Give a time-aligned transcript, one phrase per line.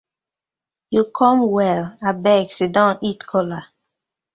[0.93, 3.59] Yu com well, abeg siddon eat kola.